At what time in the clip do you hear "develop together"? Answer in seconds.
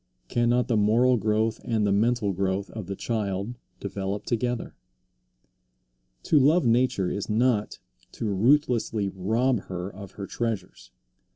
3.79-4.73